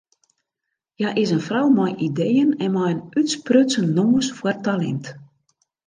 [0.97, 5.05] Hja is in frou mei ideeën en mei in útsprutsen noas foar talint.